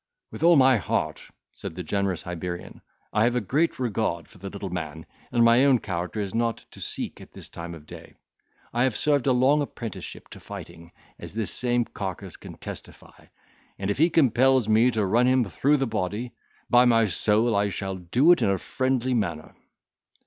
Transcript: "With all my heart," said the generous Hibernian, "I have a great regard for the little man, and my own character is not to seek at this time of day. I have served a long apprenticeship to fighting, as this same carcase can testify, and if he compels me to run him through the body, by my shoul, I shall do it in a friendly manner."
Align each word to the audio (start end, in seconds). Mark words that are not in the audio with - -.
"With 0.31 0.41
all 0.41 0.55
my 0.55 0.77
heart," 0.77 1.27
said 1.53 1.75
the 1.75 1.83
generous 1.83 2.23
Hibernian, 2.23 2.81
"I 3.13 3.23
have 3.25 3.35
a 3.35 3.39
great 3.39 3.77
regard 3.77 4.27
for 4.27 4.39
the 4.39 4.49
little 4.49 4.71
man, 4.71 5.05
and 5.31 5.43
my 5.43 5.63
own 5.63 5.77
character 5.77 6.19
is 6.19 6.33
not 6.33 6.57
to 6.71 6.81
seek 6.81 7.21
at 7.21 7.33
this 7.33 7.49
time 7.49 7.75
of 7.75 7.85
day. 7.85 8.15
I 8.73 8.81
have 8.85 8.97
served 8.97 9.27
a 9.27 9.31
long 9.31 9.61
apprenticeship 9.61 10.27
to 10.29 10.39
fighting, 10.39 10.91
as 11.19 11.35
this 11.35 11.53
same 11.53 11.85
carcase 11.85 12.35
can 12.35 12.57
testify, 12.57 13.27
and 13.77 13.91
if 13.91 13.99
he 13.99 14.09
compels 14.09 14.67
me 14.67 14.89
to 14.89 15.05
run 15.05 15.27
him 15.27 15.45
through 15.45 15.77
the 15.77 15.85
body, 15.85 16.31
by 16.67 16.85
my 16.85 17.05
shoul, 17.05 17.55
I 17.55 17.69
shall 17.69 17.97
do 17.97 18.31
it 18.31 18.41
in 18.41 18.49
a 18.49 18.57
friendly 18.57 19.13
manner." 19.13 19.55